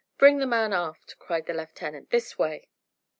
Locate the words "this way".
2.09-2.69